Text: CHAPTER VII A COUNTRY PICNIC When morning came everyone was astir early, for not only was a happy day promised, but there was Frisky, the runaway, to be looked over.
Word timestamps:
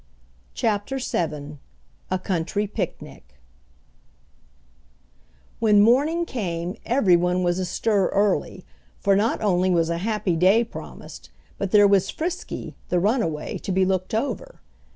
CHAPTER 0.55 0.97
VII 0.97 1.59
A 2.09 2.17
COUNTRY 2.17 2.65
PICNIC 2.65 3.35
When 5.59 5.79
morning 5.79 6.25
came 6.25 6.75
everyone 6.87 7.43
was 7.43 7.59
astir 7.59 8.07
early, 8.09 8.65
for 8.97 9.15
not 9.15 9.43
only 9.43 9.69
was 9.69 9.91
a 9.91 9.99
happy 9.99 10.35
day 10.35 10.63
promised, 10.63 11.29
but 11.59 11.69
there 11.69 11.87
was 11.87 12.09
Frisky, 12.09 12.73
the 12.89 12.99
runaway, 12.99 13.59
to 13.59 13.71
be 13.71 13.85
looked 13.85 14.15
over. 14.15 14.59